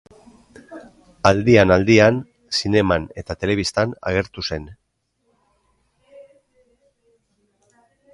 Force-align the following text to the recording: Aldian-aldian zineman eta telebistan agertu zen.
Aldian-aldian 1.31 2.15
zineman 2.61 3.05
eta 3.23 3.35
telebistan 3.43 3.93
agertu 4.13 4.45
zen. 4.49 4.65